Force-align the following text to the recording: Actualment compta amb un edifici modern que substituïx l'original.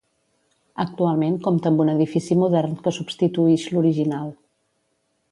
Actualment 0.83 1.35
compta 1.47 1.69
amb 1.71 1.83
un 1.83 1.91
edifici 1.93 2.37
modern 2.43 2.73
que 2.87 2.93
substituïx 2.99 3.67
l'original. 3.75 4.33